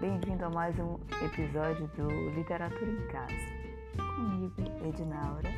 bem-vindo 0.00 0.44
a 0.44 0.50
mais 0.50 0.78
um 0.78 0.98
episódio 1.24 1.88
do 1.96 2.08
Literatura 2.34 2.90
em 2.90 3.06
Casa. 3.08 3.32
Comigo, 3.96 4.54
Edinaura. 4.86 5.50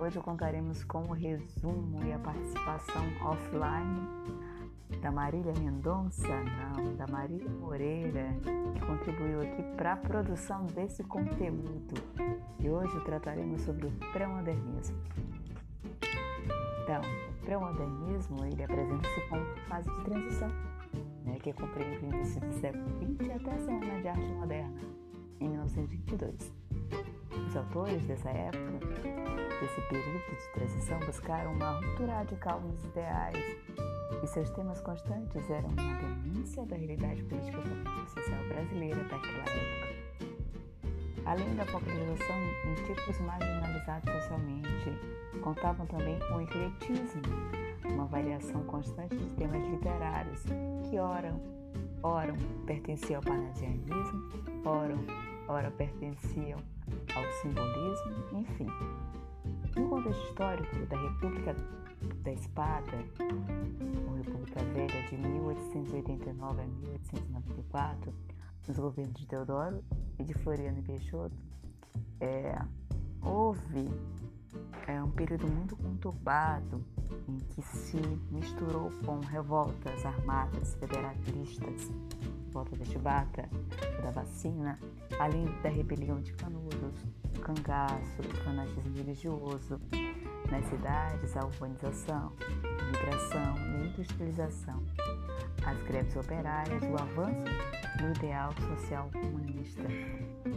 Hoje 0.00 0.18
contaremos 0.18 0.82
com 0.84 1.02
o 1.02 1.12
resumo 1.12 2.04
e 2.04 2.12
a 2.12 2.18
participação 2.18 3.04
offline 3.22 4.08
da 5.00 5.12
Marília 5.12 5.52
Mendonça, 5.60 6.26
não, 6.26 6.96
da 6.96 7.06
Marília 7.06 7.48
Moreira, 7.48 8.26
que 8.74 8.80
contribuiu 8.84 9.42
aqui 9.42 9.62
para 9.76 9.92
a 9.92 9.96
produção 9.96 10.66
desse 10.66 11.04
conteúdo. 11.04 11.94
E 12.58 12.68
hoje 12.68 12.98
trataremos 13.04 13.62
sobre 13.62 13.86
o 13.86 13.92
pré-modernismo. 14.12 14.98
Então, 16.82 17.00
o 17.02 17.44
pré-modernismo 17.44 18.44
ele 18.44 18.64
apresenta-se 18.64 19.20
como 19.28 19.44
fase 19.68 19.88
de 19.88 20.04
transição 20.04 20.75
né, 21.26 21.38
que 21.42 21.52
compreende 21.52 22.04
o 22.04 22.14
início 22.14 22.40
do 22.40 22.52
século 22.54 22.84
XX 23.18 23.30
até 23.34 23.50
a 23.50 23.58
Semana 23.58 24.00
de 24.00 24.08
Arte 24.08 24.26
Moderna, 24.34 24.80
em 25.40 25.48
1922. 25.48 26.52
Os 27.46 27.56
autores 27.56 28.06
dessa 28.06 28.30
época, 28.30 28.78
desse 29.60 29.80
período 29.88 30.18
de 30.18 30.52
transição, 30.54 30.98
buscaram 31.00 31.52
uma 31.52 31.72
ruptura 31.72 32.14
radical 32.14 32.60
nos 32.60 32.82
ideais 32.84 33.56
e 34.22 34.26
seus 34.26 34.50
temas 34.50 34.80
constantes 34.80 35.50
eram 35.50 35.68
uma 35.70 35.94
denúncia 35.94 36.64
da 36.64 36.76
realidade 36.76 37.22
política 37.24 37.58
e 37.58 38.10
social 38.10 38.44
brasileira 38.48 39.02
daquela 39.04 39.42
época. 39.42 39.96
Além 41.26 41.56
da 41.56 41.66
focalização 41.66 42.36
em 42.66 42.74
tipos 42.84 43.20
marginalizados 43.20 44.12
socialmente, 44.12 44.92
contavam 45.42 45.84
também 45.86 46.18
com 46.20 46.36
o 46.36 46.40
ecletismo, 46.40 47.22
uma 47.92 48.06
variação 48.06 48.62
constante 48.64 49.16
de 49.16 49.34
temas 49.34 49.66
literários 49.68 50.42
que 50.88 50.98
ora, 50.98 51.34
ora 52.02 52.34
pertenciam 52.66 53.18
ao 53.18 53.22
panasianismo, 53.22 54.28
ora, 54.64 54.96
ora 55.48 55.70
pertenciam 55.70 56.58
ao 57.14 57.32
simbolismo, 57.42 58.38
enfim. 58.38 58.66
No 59.76 59.88
contexto 59.88 60.22
histórico 60.28 60.86
da 60.86 60.96
República 60.96 61.56
da 62.22 62.32
Espada, 62.32 63.04
ou 64.08 64.16
República 64.16 64.62
Velha 64.72 65.02
de 65.08 65.16
1889 65.16 66.60
a 66.60 66.66
1894, 66.66 68.14
nos 68.68 68.78
governos 68.78 69.14
de 69.14 69.26
Teodoro 69.26 69.84
e 70.18 70.24
de 70.24 70.34
Floriano 70.34 70.78
e 70.78 70.82
Peixoto, 70.82 71.36
é, 72.20 72.58
houve 73.22 73.90
é, 74.86 75.02
um 75.02 75.10
período 75.10 75.46
muito 75.46 75.76
conturbado 75.76 76.82
em 77.28 77.38
que 77.38 77.62
se 77.62 77.98
misturou 78.30 78.90
com 79.04 79.20
revoltas 79.20 80.04
armadas 80.04 80.74
federalistas, 80.74 81.90
volta 82.50 82.76
da 82.76 82.84
Chibata, 82.84 83.48
da 84.02 84.10
vacina, 84.10 84.78
além 85.18 85.44
da 85.62 85.68
rebelião 85.68 86.20
de 86.20 86.32
Canudos, 86.34 87.02
do 87.32 87.40
cangaço, 87.40 88.22
do 88.22 88.36
fanatismo 88.44 88.96
religioso, 88.96 89.80
nas 90.50 90.64
cidades, 90.66 91.36
a 91.36 91.44
urbanização, 91.44 92.32
a 92.62 92.84
migração 92.84 93.54
e 93.56 93.82
a 93.82 93.86
industrialização, 93.86 94.82
as 95.64 95.82
greves 95.84 96.16
operárias, 96.16 96.82
o 96.82 97.02
avanço 97.02 97.44
do 97.98 98.10
ideal 98.16 98.52
social 98.54 99.10
comunista, 99.12 99.82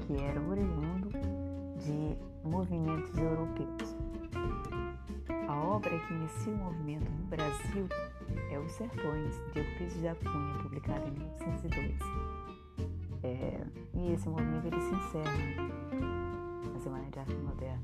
que 0.05 0.22
era 0.22 0.39
oriundo 0.42 1.09
de 1.80 2.17
movimentos 2.47 3.17
europeus. 3.17 3.95
Obra 5.69 5.99
que 5.99 6.13
inicia 6.15 6.51
o 6.51 6.57
movimento 6.57 7.11
no 7.11 7.27
Brasil 7.27 7.87
é 8.51 8.57
Os 8.57 8.71
Sertões, 8.71 9.35
de 9.53 9.59
Euclides 9.59 10.01
da 10.01 10.15
Cunha, 10.15 10.63
publicado 10.63 11.07
em 11.07 11.11
1902. 11.11 11.99
É, 13.21 13.61
e 13.93 14.13
esse 14.13 14.27
movimento 14.27 14.65
ele 14.65 14.81
se 14.81 14.95
encerra 14.95 15.31
na 16.73 16.79
Semana 16.79 17.05
de 17.11 17.19
Arte 17.19 17.35
Moderna. 17.35 17.83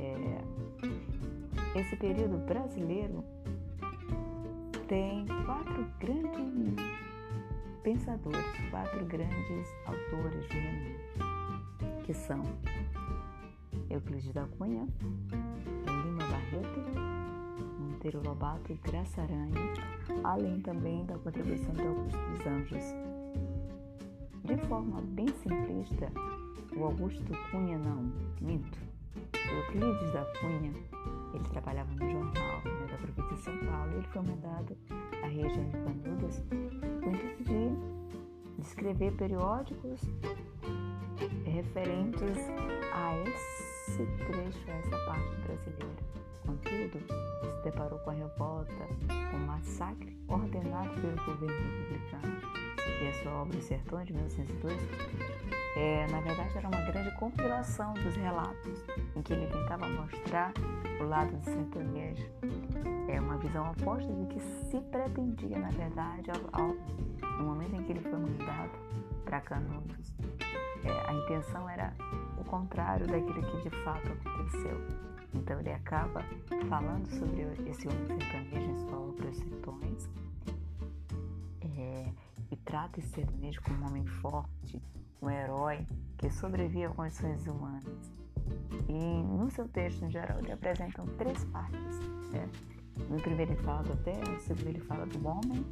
É, 0.00 1.78
esse 1.78 1.94
período 1.94 2.38
brasileiro 2.44 3.24
tem 4.88 5.24
quatro 5.46 5.86
grandes 6.00 6.74
pensadores, 7.84 8.70
quatro 8.72 9.04
grandes 9.06 9.68
autores 9.86 10.48
de 10.48 10.58
renome, 10.58 10.96
que 12.04 12.12
são 12.12 12.42
Euclides 13.88 14.32
da 14.32 14.44
Cunha, 14.58 14.88
Barreto, 16.50 16.80
Monteiro 17.78 18.22
Lobato 18.24 18.72
e 18.72 18.74
Graça 18.76 19.22
Aranha, 19.22 19.54
além 20.24 20.60
também 20.60 21.04
da 21.06 21.16
contribuição 21.18 21.72
de 21.72 21.86
Augusto 21.86 22.18
dos 22.18 22.46
Anjos. 22.46 22.84
De 24.44 24.56
forma 24.66 25.00
bem 25.00 25.28
simplista, 25.28 26.10
o 26.76 26.84
Augusto 26.84 27.22
Cunha 27.50 27.78
não, 27.78 28.12
minto. 28.40 28.78
Euclides 29.34 30.12
da 30.12 30.24
Cunha, 30.40 30.72
ele 31.34 31.48
trabalhava 31.50 31.90
no 31.92 32.10
jornal 32.10 32.62
né, 32.64 32.86
da 32.90 32.96
província 32.98 33.36
de 33.36 33.42
São 33.42 33.58
Paulo 33.58 33.92
e 33.92 33.96
ele 33.96 34.08
foi 34.08 34.22
mandado 34.22 34.76
à 35.22 35.26
região 35.26 35.64
de 35.68 35.78
Canudos 35.78 36.42
com 36.48 37.10
o 37.10 37.14
intuito 37.14 37.44
de 37.44 38.60
escrever 38.60 39.12
periódicos 39.16 40.00
referentes 41.44 42.38
a 42.92 43.16
esse 43.28 44.06
trecho, 44.26 44.70
essa 44.70 44.98
parte 45.06 45.36
brasileira. 45.46 46.10
Contudo, 46.50 46.98
se 46.98 47.62
deparou 47.62 47.96
com 48.00 48.10
a 48.10 48.12
revolta, 48.12 48.74
com 49.30 49.36
o 49.36 49.40
massacre 49.46 50.18
ordenado 50.26 50.90
pelo 51.00 51.24
governo 51.24 51.56
republicano. 51.78 52.40
E 53.00 53.06
a 53.06 53.22
sua 53.22 53.32
obra 53.42 53.60
Sertões, 53.60 54.08
de 54.08 54.12
1902, 54.12 54.76
é, 55.76 56.08
na 56.10 56.20
verdade 56.20 56.58
era 56.58 56.66
uma 56.66 56.80
grande 56.90 57.16
compilação 57.18 57.94
dos 57.94 58.16
relatos 58.16 58.84
em 59.14 59.22
que 59.22 59.32
ele 59.32 59.46
tentava 59.46 59.88
mostrar 59.88 60.52
o 61.00 61.04
lado 61.04 61.36
do 61.36 61.44
sertanejo. 61.44 62.28
É 63.06 63.20
uma 63.20 63.38
visão 63.38 63.70
oposta 63.70 64.12
do 64.12 64.26
que 64.26 64.40
se 64.40 64.80
pretendia, 64.80 65.56
na 65.56 65.70
verdade, 65.70 66.32
ao, 66.32 66.60
ao, 66.60 66.74
no 67.38 67.44
momento 67.44 67.76
em 67.76 67.84
que 67.84 67.92
ele 67.92 68.00
foi 68.00 68.18
mandado 68.18 68.72
para 69.24 69.40
Canudos. 69.40 70.12
É, 70.84 71.10
a 71.10 71.12
intenção 71.12 71.68
era 71.68 71.94
o 72.36 72.44
contrário 72.44 73.06
daquilo 73.06 73.40
que 73.40 73.68
de 73.68 73.84
fato 73.84 74.08
aconteceu. 74.08 75.09
Então 75.34 75.60
ele 75.60 75.72
acaba 75.72 76.24
falando 76.68 77.08
sobre 77.08 77.42
esse 77.68 77.88
homem 77.88 78.06
sertanejo 78.06 78.70
em 78.70 78.88
sua 78.88 78.98
obra 78.98 79.28
Os 79.28 79.36
Sertões 79.36 80.10
é, 81.62 82.12
e 82.50 82.56
trata 82.56 82.98
esse 82.98 83.08
sertanejo 83.08 83.60
como 83.62 83.82
um 83.82 83.86
homem 83.86 84.06
forte, 84.06 84.82
um 85.22 85.30
herói 85.30 85.86
que 86.18 86.30
sobrevive 86.30 86.84
a 86.84 86.90
condições 86.90 87.46
humanas. 87.46 88.12
E 88.88 89.22
no 89.22 89.50
seu 89.50 89.68
texto, 89.68 90.04
em 90.04 90.10
geral, 90.10 90.38
ele 90.40 90.52
apresenta 90.52 91.02
três 91.16 91.44
partes. 91.44 91.98
Né? 92.32 92.48
No 93.08 93.20
primeiro 93.20 93.52
ele 93.52 93.62
fala 93.62 93.82
da 93.82 93.96
terra, 93.96 94.32
no 94.32 94.40
segundo 94.40 94.68
ele 94.68 94.80
fala 94.80 95.06
do 95.06 95.26
homem 95.26 95.64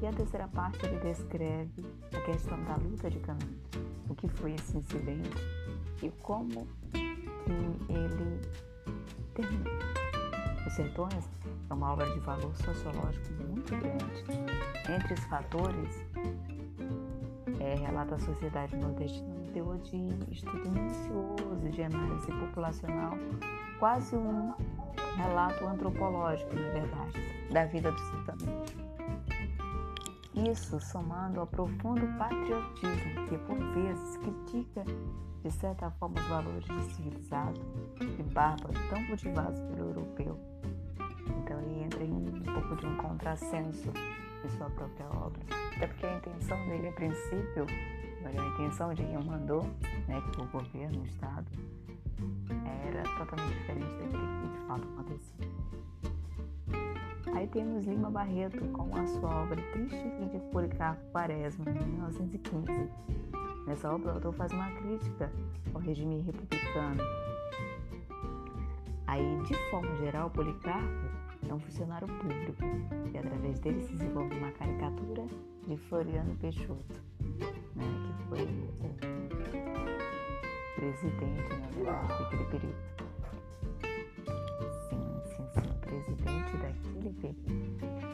e 0.00 0.06
a 0.06 0.12
terceira 0.12 0.48
parte 0.48 0.84
ele 0.86 0.98
descreve 1.00 1.84
a 2.14 2.20
questão 2.20 2.62
da 2.64 2.76
luta 2.76 3.10
de 3.10 3.18
Canudos, 3.20 3.70
o 4.08 4.14
que 4.14 4.28
foi 4.28 4.54
esse 4.54 4.76
incidente 4.76 5.36
e 6.02 6.10
como 6.22 6.66
que 6.92 7.92
ele 7.92 8.40
terminou. 9.34 9.72
Os 10.66 10.72
Sertões 10.74 11.28
é 11.68 11.74
uma 11.74 11.92
obra 11.92 12.08
de 12.12 12.20
valor 12.20 12.54
sociológico 12.56 13.32
muito 13.48 13.70
grande. 13.76 14.24
Entre 14.88 15.14
os 15.14 15.20
fatores, 15.24 16.06
é, 17.60 17.74
relata 17.74 18.14
a 18.14 18.18
sociedade 18.18 18.76
nordestina 18.76 19.34
no 19.34 19.52
teor 19.52 19.78
de 19.78 19.96
estudo 20.32 20.70
minucioso 20.70 21.68
de 21.70 21.82
análise 21.82 22.26
populacional, 22.26 23.12
quase 23.78 24.16
um 24.16 24.54
relato 25.16 25.66
antropológico, 25.66 26.54
na 26.54 26.68
verdade, 26.70 27.48
da 27.50 27.66
vida 27.66 27.90
do 27.90 27.98
sertanejo. 27.98 28.90
Isso 30.34 30.80
somando 30.80 31.40
ao 31.40 31.46
profundo 31.46 32.06
patriotismo 32.16 33.26
que, 33.28 33.38
por 33.38 33.58
vezes, 33.74 34.16
critica 34.18 34.84
de 35.42 35.50
certa 35.50 35.90
forma 35.92 36.20
os 36.20 36.26
valores 36.28 36.64
de 36.64 36.94
civilizado 36.94 37.60
e 38.00 38.22
bárbaro 38.22 38.74
tão 38.88 39.04
cultivados 39.06 39.60
pelo 39.60 39.88
europeu. 39.88 40.38
Então 41.42 41.60
ele 41.60 41.84
entra 41.84 42.04
em 42.04 42.12
um 42.12 42.42
pouco 42.42 42.76
de 42.76 42.86
um 42.86 42.96
contrassenso 42.96 43.90
em 44.44 44.48
sua 44.50 44.68
própria 44.70 45.06
obra. 45.06 45.40
Até 45.76 45.86
porque 45.86 46.06
a 46.06 46.16
intenção 46.16 46.68
dele, 46.68 46.88
a 46.88 46.92
princípio, 46.92 47.66
a 48.24 48.54
intenção 48.54 48.92
de 48.92 49.02
quem 49.02 49.24
mandou, 49.24 49.62
né, 50.06 50.22
que 50.32 50.40
o 50.40 50.46
governo, 50.46 51.00
o 51.00 51.06
Estado, 51.06 51.46
era 52.86 53.02
totalmente 53.18 53.58
diferente 53.58 53.94
daquilo 53.94 54.42
que 54.42 54.48
de 54.48 54.66
fato 54.66 54.88
aconteceu. 54.88 55.60
Aí 57.34 57.46
temos 57.46 57.86
Lima 57.86 58.10
Barreto 58.10 58.60
com 58.72 58.94
a 58.96 59.06
sua 59.06 59.42
obra 59.42 59.62
Triste 59.72 60.10
de 60.32 60.40
Policarpo 60.50 61.00
Quaresma, 61.12 61.64
em 61.70 61.86
1915 61.86 62.90
Nessa 63.66 63.92
obra, 63.92 64.12
o 64.12 64.14
autor 64.14 64.32
faz 64.34 64.52
uma 64.52 64.70
crítica 64.72 65.30
ao 65.74 65.80
regime 65.80 66.20
republicano. 66.20 67.02
Aí, 69.06 69.42
de 69.46 69.54
forma 69.70 69.94
geral, 69.96 70.30
Policarpo 70.30 71.08
é 71.48 71.54
um 71.54 71.58
funcionário 71.60 72.06
público 72.06 72.62
e, 73.12 73.18
através 73.18 73.58
dele, 73.60 73.82
se 73.82 73.92
desenvolve 73.92 74.36
uma 74.36 74.52
caricatura 74.52 75.24
de 75.66 75.76
Floriano 75.76 76.36
Peixoto. 76.36 76.94
né, 77.74 77.84
que 78.06 78.28
foi 78.28 78.42
o 78.42 78.90
presidente, 80.76 81.48
na 81.60 81.66
verdade, 81.68 82.08
daquele 82.08 82.44
período. 82.44 82.76
Sim, 84.88 85.02
sim, 85.24 85.44
sim, 85.54 85.68
presidente 85.80 86.56
daquele 86.56 87.10
período. 87.20 87.59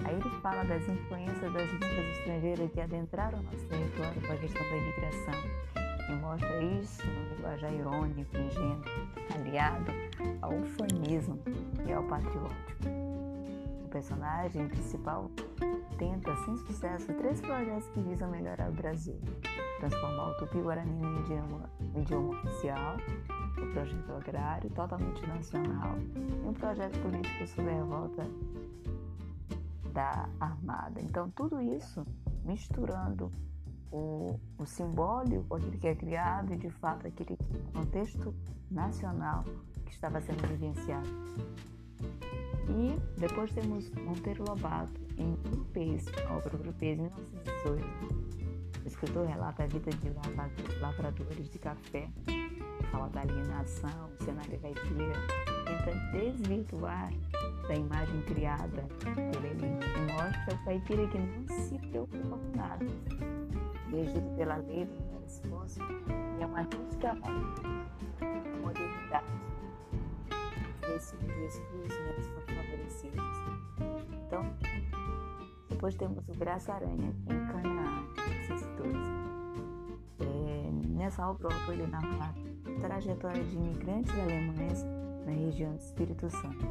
Aí 0.06 0.14
ele 0.14 0.30
fala 0.40 0.62
das 0.62 0.88
influências 0.88 1.52
das 1.52 1.68
línguas 1.68 2.16
estrangeiras 2.18 2.70
que 2.70 2.80
adentraram 2.80 3.42
nosso 3.42 3.66
território 3.66 4.20
com 4.24 4.32
a 4.32 4.36
questão 4.36 4.62
da 4.62 4.76
imigração 4.76 5.34
e 6.08 6.12
mostra 6.20 6.62
isso 6.62 7.04
no 7.04 7.34
linguajar 7.34 7.74
irônico, 7.74 8.36
ingênuo, 8.36 8.84
aliado 9.34 9.92
ao 10.42 10.54
ufanismo 10.54 11.40
e 11.84 11.92
ao 11.92 12.04
patriótico. 12.04 12.88
O 13.84 13.88
personagem 13.88 14.68
principal 14.68 15.28
tenta, 15.98 16.36
sem 16.44 16.56
sucesso, 16.56 17.12
três 17.14 17.40
projetos 17.40 17.88
que 17.88 18.00
visam 18.00 18.30
melhorar 18.30 18.70
o 18.70 18.74
Brasil. 18.74 19.20
Transformar 19.80 20.28
o 20.28 20.34
Tupi-Guarani 20.34 21.02
no 21.02 21.18
idioma, 21.18 21.68
no 21.80 22.00
idioma 22.00 22.28
oficial, 22.28 22.96
o 23.58 23.72
projeto 23.72 24.12
agrário 24.12 24.70
totalmente 24.70 25.26
nacional 25.26 25.96
e 26.44 26.48
um 26.48 26.52
projeto 26.52 26.96
político 27.00 27.44
sobre 27.48 27.72
a 27.72 27.74
revolta 27.74 28.24
da 29.96 30.28
Armada. 30.38 31.00
Então, 31.00 31.30
tudo 31.30 31.58
isso 31.58 32.06
misturando 32.44 33.30
o, 33.90 34.38
o 34.58 34.66
simbólico, 34.66 35.56
aquele 35.56 35.78
que 35.78 35.86
é 35.86 35.94
criado 35.94 36.52
e 36.52 36.56
de 36.58 36.68
fato 36.68 37.06
aquele 37.06 37.38
contexto 37.72 38.34
nacional 38.70 39.42
que 39.86 39.92
estava 39.92 40.20
sendo 40.20 40.46
vivenciado. 40.48 41.08
E 42.68 43.18
depois 43.18 43.50
temos 43.52 43.90
Monteiro 43.94 44.44
Lobato 44.46 45.00
em 45.16 45.34
Grupês, 45.50 46.04
a 46.28 46.34
obra 46.34 46.58
Grupês, 46.58 46.98
1918. 46.98 48.36
O 48.84 48.86
escritor 48.86 49.26
relata 49.26 49.64
a 49.64 49.66
vida 49.66 49.90
de 49.90 50.10
lavradores 50.78 51.48
de 51.48 51.58
café, 51.58 52.08
fala 52.90 53.08
da 53.08 53.22
alienação, 53.22 54.10
o 54.20 54.24
cenário 54.24 54.60
caipira, 54.60 55.14
tenta 55.64 56.12
desvirtuar 56.12 57.10
da 57.68 57.74
imagem 57.74 58.22
criada 58.22 58.86
pela 59.02 59.46
elite 59.46 59.86
e 59.86 60.12
mostra 60.12 60.54
o 60.54 60.64
caipira 60.64 61.08
que 61.08 61.18
não 61.18 61.48
se 61.48 61.78
preocupa 61.78 62.36
com 62.36 62.56
nada, 62.56 62.86
regido 63.90 64.36
pela 64.36 64.56
lei 64.56 64.84
do 64.84 65.24
esforço 65.26 65.80
e 66.38 66.42
é 66.42 66.46
uma 66.46 66.64
crítica 66.64 67.10
à 67.10 68.60
modernidade. 68.60 69.26
Esse 70.94 71.16
os 71.16 71.60
menos 71.98 72.26
favorecidos. 72.46 73.24
Então, 74.26 74.42
depois 75.68 75.94
temos 75.96 76.28
o 76.28 76.32
Graça 76.34 76.72
Aranha 76.72 77.12
em 77.28 77.46
Canaã, 77.46 78.06
esses 78.40 78.66
dois. 78.76 78.96
É, 80.20 80.70
nessa 80.88 81.28
obra, 81.28 81.48
ele 81.68 81.86
narra 81.86 82.34
a 82.66 82.80
trajetória 82.80 83.42
de 83.42 83.56
imigrantes 83.56 84.12
alemães 84.18 84.84
na 85.26 85.32
região 85.32 85.72
do 85.72 85.80
Espírito 85.80 86.30
Santo. 86.30 86.64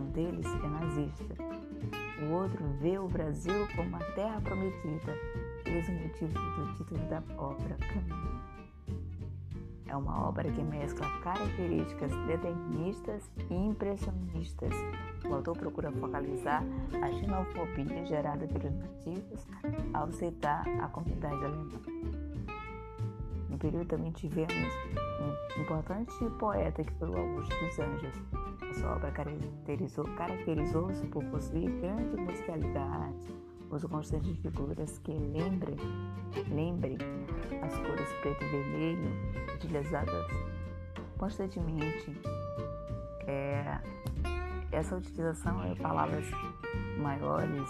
Um 0.00 0.10
deles 0.12 0.46
é 0.46 0.66
nazista. 0.66 1.34
O 2.22 2.32
outro 2.32 2.64
vê 2.80 2.98
o 2.98 3.06
Brasil 3.06 3.68
como 3.76 3.96
a 3.96 3.98
terra 4.14 4.40
prometida 4.40 5.14
eis 5.66 5.88
o 5.88 5.92
motivo 5.92 6.32
do 6.32 6.74
título 6.74 7.00
da 7.08 7.22
obra 7.36 7.76
Caminho. 7.76 8.40
É 9.86 9.94
uma 9.94 10.26
obra 10.26 10.50
que 10.50 10.62
mescla 10.62 11.06
características 11.20 12.10
deterministas 12.26 13.30
e 13.50 13.54
impressionistas. 13.54 14.72
O 15.28 15.34
autor 15.34 15.58
procura 15.58 15.92
focalizar 15.92 16.64
a 17.02 17.12
xenofobia 17.12 18.06
gerada 18.06 18.46
pelos 18.46 18.74
nativos 18.74 19.46
ao 19.92 20.10
citar 20.12 20.66
a 20.80 20.88
comunidade 20.88 21.44
alemã. 21.44 21.68
No 23.50 23.58
período 23.58 23.86
também 23.86 24.12
tivemos 24.12 24.72
um 25.58 25.60
importante 25.60 26.14
poeta 26.38 26.82
que 26.82 26.92
foi 26.94 27.10
o 27.10 27.18
Augusto 27.18 27.54
dos 27.66 27.78
Anjos. 27.78 28.49
Sua 28.74 28.96
obra 28.96 29.10
caracterizou-se 29.10 30.14
caracterizou 30.14 30.88
por 31.10 31.24
possuir 31.24 31.70
grande 31.80 32.16
musicalidade, 32.16 33.14
uso 33.70 33.88
constante 33.88 34.32
de 34.32 34.40
figuras 34.40 34.98
que 34.98 35.12
lembrem, 35.12 35.76
lembrem 36.48 36.98
as 37.62 37.76
cores 37.78 38.12
preto 38.20 38.44
e 38.44 38.48
vermelho 38.48 39.10
utilizadas 39.54 40.26
constantemente. 41.18 42.10
É, 43.26 43.80
essa 44.72 44.96
utilização 44.96 45.72
de 45.72 45.80
palavras 45.80 46.24
maiores, 46.98 47.68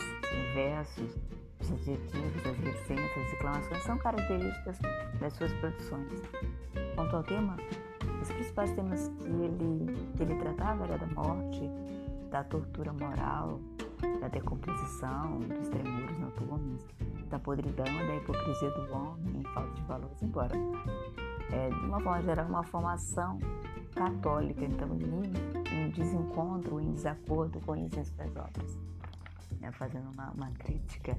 versos, 0.54 1.16
os 1.60 1.72
adjetivos, 1.72 2.46
as 2.46 2.58
licenças, 2.58 3.16
as 3.16 3.32
exclamações 3.32 3.82
são 3.82 3.98
características 3.98 4.78
das 5.18 5.32
suas 5.34 5.52
produções. 5.54 6.22
Quanto 6.94 7.16
ao 7.16 7.22
tema, 7.22 7.56
os 8.20 8.28
principais 8.28 8.72
temas 8.72 9.08
que 9.18 9.28
ele, 9.28 10.12
que 10.16 10.22
ele 10.22 10.34
tratava 10.36 10.84
era 10.84 10.98
da 10.98 11.06
morte, 11.06 11.70
da 12.30 12.44
tortura 12.44 12.92
moral, 12.92 13.60
da 14.20 14.28
decomposição, 14.28 15.38
dos 15.40 15.68
tremores 15.68 16.18
noturnos, 16.18 16.86
da 17.28 17.38
podridão 17.38 17.84
da 17.84 18.16
hipocrisia 18.16 18.70
do 18.70 18.92
homem 18.92 19.42
falta 19.54 19.74
de 19.74 19.82
valores, 19.82 20.22
embora 20.22 20.56
é, 21.52 21.68
de 21.68 21.86
uma 21.86 22.00
forma 22.00 22.22
geral, 22.22 22.46
uma 22.46 22.62
formação 22.62 23.38
católica, 23.94 24.64
então 24.64 24.88
em, 24.94 25.74
em 25.74 25.90
desencontro, 25.90 26.80
em 26.80 26.92
desacordo 26.92 27.60
com 27.60 27.76
isso 27.76 27.98
em 27.98 28.04
suas 28.04 28.36
obras, 28.36 28.78
né, 29.60 29.70
fazendo 29.72 30.10
uma, 30.12 30.30
uma 30.30 30.50
crítica 30.52 31.16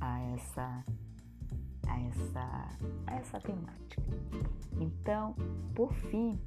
a 0.00 0.20
essa 0.34 0.84
a 1.86 2.00
essa, 2.00 2.68
a 3.06 3.14
essa 3.14 3.40
temática. 3.40 4.02
Então, 4.78 5.34
por 5.74 5.92
fim, 5.94 6.38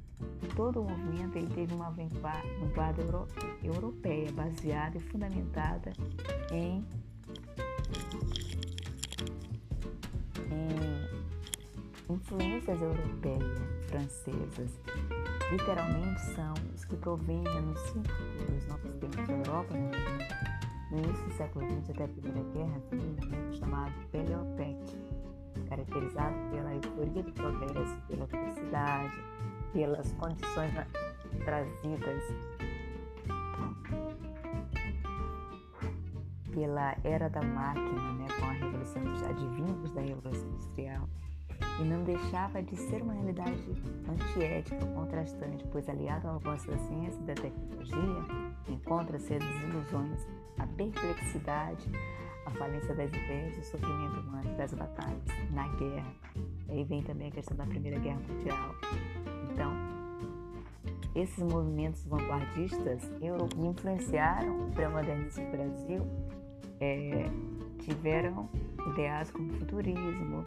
todo 0.54 0.80
o 0.80 0.84
movimento 0.84 1.36
ele 1.36 1.52
teve 1.54 1.74
uma 1.74 1.90
vanguarda 1.90 3.02
euro, 3.02 3.26
europeia 3.62 4.30
baseada 4.32 4.96
e 4.98 5.00
fundamentada 5.00 5.92
em, 6.52 6.84
em 10.50 12.14
influências 12.14 12.80
europeias, 12.80 13.58
francesas. 13.88 14.78
Literalmente 15.50 16.20
são 16.34 16.54
os 16.74 16.84
que 16.84 16.96
provêm 16.96 17.42
nos 17.42 17.80
cinco 17.80 18.52
dos 18.52 18.66
novos 18.68 18.94
tempos 18.94 19.26
da 19.26 19.32
Europa 19.32 19.74
né? 19.74 19.90
no 20.90 20.98
início 20.98 21.24
do 21.24 21.32
século 21.34 21.66
XX 21.82 21.90
até 21.90 22.04
a 22.04 22.08
Primeira 22.08 22.42
Guerra, 22.50 22.82
um 22.92 22.96
movimento 22.96 23.56
chamado 23.58 23.92
Peleopec, 24.10 24.78
caracterizado 25.70 26.34
pela 26.50 26.74
euforia 26.74 27.22
do 27.22 27.32
progresso, 27.32 27.96
pela 28.08 28.26
felicidade, 28.26 29.24
pelas 29.72 30.12
condições 30.12 30.74
trazidas 31.44 32.22
pela 36.52 36.96
era 37.04 37.30
da 37.30 37.42
máquina, 37.42 38.12
né, 38.14 38.26
com 38.38 38.46
a 38.46 38.52
revolução 38.52 39.02
advindos 39.28 39.92
da 39.92 40.00
revolução 40.00 40.48
industrial, 40.48 41.08
e 41.80 41.84
não 41.84 42.02
deixava 42.02 42.62
de 42.62 42.76
ser 42.76 43.02
uma 43.02 43.12
realidade 43.12 43.64
antiética, 44.08 44.84
contrastante, 44.86 45.64
pois 45.70 45.88
aliado 45.88 46.28
ao 46.28 46.34
avanço 46.36 46.66
da 46.68 46.76
ciência 46.78 47.20
e 47.20 47.24
da 47.24 47.34
tecnologia, 47.34 48.24
encontra-se 48.68 49.34
as 49.34 49.44
desilusões, 49.44 50.26
a 50.58 50.66
perplexidade, 50.66 51.88
a 52.46 52.50
falência 52.50 52.94
das 52.94 53.10
ideias 53.10 53.56
e 53.56 53.60
o 53.60 53.64
sofrimento 53.64 54.20
humano 54.20 54.56
das 54.56 54.72
batalhas 54.74 55.22
na 55.50 55.68
guerra. 55.68 56.12
Aí 56.68 56.84
vem 56.84 57.02
também 57.02 57.28
a 57.28 57.30
questão 57.30 57.56
da 57.56 57.66
Primeira 57.66 57.98
Guerra 57.98 58.20
Mundial. 58.28 58.74
Então, 59.52 59.72
esses 61.14 61.42
movimentos 61.42 62.04
vanguardistas 62.06 63.02
que 63.18 63.26
influenciaram 63.66 64.68
o 64.68 64.70
pré-modernismo 64.70 65.44
no 65.44 65.50
Brasil 65.50 66.06
é, 66.80 67.26
tiveram 67.80 68.48
ideais 68.92 69.30
como 69.30 69.52
futurismo, 69.54 70.44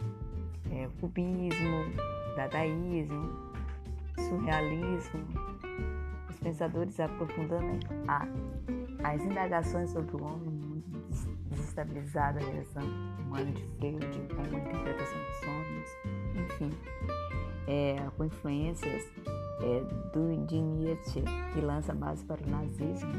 é, 0.70 0.88
cubismo, 1.00 1.84
dadaísmo, 2.36 3.30
surrealismo, 4.16 5.20
os 6.28 6.38
pensadores 6.38 6.98
aprofundando 6.98 7.78
a, 8.08 8.26
as 9.04 9.22
indagações 9.22 9.90
sobre 9.90 10.16
o 10.16 10.24
homem 10.24 10.73
desestabilizado, 11.54 12.38
a 12.38 12.42
relação 12.42 12.82
humana 13.18 13.50
de 13.52 13.62
Freud 13.78 14.34
com 14.34 14.40
a 14.42 14.58
interpretação 14.58 15.18
dos 15.18 15.36
sonhos, 15.38 15.90
enfim, 16.34 16.70
é, 17.66 17.96
com 18.16 18.24
influências 18.24 19.02
é, 19.60 19.80
do, 20.12 20.46
de 20.46 20.60
Nietzsche, 20.60 21.22
que 21.52 21.60
lança 21.60 21.94
base 21.94 22.24
para 22.24 22.42
o 22.42 22.50
nazismo, 22.50 23.12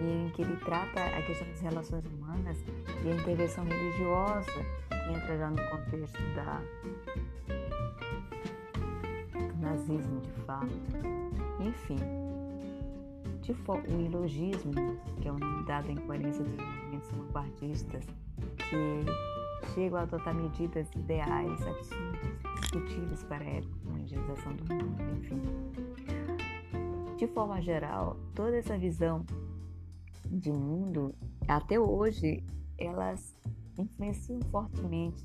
e 0.00 0.26
em 0.26 0.30
que 0.30 0.42
ele 0.42 0.56
trata 0.56 1.00
a 1.00 1.22
questão 1.22 1.46
das 1.48 1.60
relações 1.60 2.04
humanas 2.06 2.58
e 3.04 3.10
a 3.10 3.14
intervenção 3.14 3.64
religiosa, 3.64 4.52
que 4.88 5.12
entra 5.12 5.38
já 5.38 5.50
no 5.50 5.62
contexto 5.70 6.18
da, 6.34 6.60
do 9.38 9.56
nazismo 9.60 10.20
de 10.20 10.30
fato. 10.42 10.66
Enfim, 11.60 11.96
de 13.40 13.52
o 13.52 14.00
ilogismo, 14.00 14.72
que 15.20 15.28
é 15.28 15.32
o 15.32 15.38
nome 15.38 15.64
dado 15.64 15.90
em 15.90 15.96
coerência 15.96 16.42
dos 16.42 16.56
movimentos 17.06 17.10
vanguardistas, 17.12 18.04
que 18.56 19.74
chegam 19.74 19.98
a 19.98 20.02
adotar 20.02 20.34
medidas 20.34 20.88
ideais 20.94 21.66
absurdas, 21.66 22.20
discutíveis 22.60 23.22
para 23.24 23.44
a 23.44 23.62
modernização 23.84 24.54
do 24.56 24.74
mundo, 24.74 25.02
enfim. 25.18 25.42
De 27.16 27.26
forma 27.28 27.60
geral, 27.62 28.16
toda 28.34 28.56
essa 28.56 28.76
visão 28.76 29.24
de 30.26 30.50
mundo, 30.52 31.14
até 31.48 31.78
hoje, 31.78 32.44
elas 32.78 33.34
influenciam 33.78 34.40
fortemente 34.50 35.24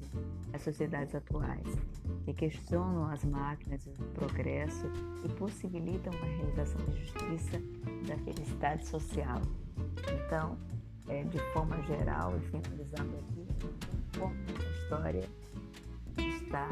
as 0.53 0.61
sociedades 0.61 1.15
atuais, 1.15 1.65
que 2.25 2.33
questionam 2.33 3.05
as 3.05 3.23
máquinas 3.23 3.85
e 3.85 3.89
o 3.89 4.05
progresso 4.13 4.85
e 5.23 5.29
possibilitam 5.29 6.13
a 6.13 6.25
realização 6.25 6.85
da 6.85 6.91
justiça 6.91 7.57
e 7.57 8.07
da 8.07 8.17
felicidade 8.17 8.87
social. 8.87 9.41
Então, 10.25 10.57
é, 11.11 11.23
de 11.23 11.39
forma 11.53 11.81
geral, 11.83 12.35
e 12.37 12.39
finalizando 12.39 13.17
aqui, 13.17 13.47
como 14.17 14.33
a 14.33 14.71
história 14.71 15.29
está 16.17 16.67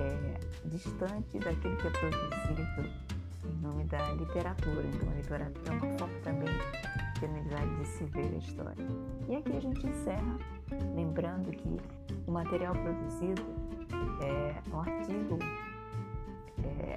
é, 0.00 0.68
distante 0.68 1.38
daquilo 1.38 1.76
que 1.76 1.86
é 1.86 1.90
produzido 1.90 3.06
em 3.44 3.62
nome 3.62 3.84
da 3.84 4.12
literatura. 4.12 4.82
Então, 4.86 5.08
a 5.10 5.14
literatura 5.14 5.62
é 5.66 5.70
uma 5.70 5.98
forma 5.98 6.20
também 6.22 6.48
de 7.78 7.86
se 7.86 8.04
ver 8.04 8.34
a 8.34 8.38
história. 8.38 8.86
E 9.28 9.36
aqui 9.36 9.56
a 9.56 9.60
gente 9.60 9.86
encerra, 9.86 10.38
lembrando 10.94 11.50
que 11.50 11.80
o 12.26 12.32
material 12.32 12.74
produzido 12.74 13.42
é 14.20 14.54
um 14.70 14.80
artigo 14.80 15.38
é, 16.64 16.94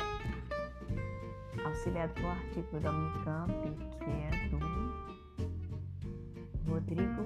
auxiliado 1.63 2.13
por 2.13 2.23
um 2.23 2.31
artigo 2.31 2.79
da 2.79 2.91
Unicamp, 2.91 3.53
que 3.99 4.09
é 4.09 4.48
Rodrigo 6.79 7.23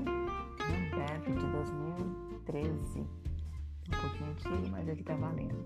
Lamberto, 0.60 1.32
de 1.32 1.46
2013 1.46 3.06
um 3.86 4.02
pouquinho 4.02 4.32
antigo, 4.32 4.72
mas 4.72 4.90
aqui 4.90 5.02
está 5.02 5.14
valendo. 5.14 5.64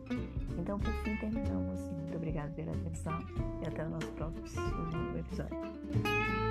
Então, 0.58 0.78
por 0.78 0.92
fim, 1.04 1.16
terminamos. 1.18 1.80
Muito 1.80 2.18
obrigada 2.18 2.52
pela 2.54 2.72
atenção 2.72 3.18
e 3.64 3.68
até 3.68 3.86
o 3.86 3.90
nosso 3.90 4.12
próximo 4.14 5.18
episódio. 5.18 6.47